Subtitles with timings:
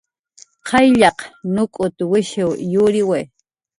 [0.67, 1.19] Qayllaq
[1.53, 3.21] nuk'utwishiw yuriwi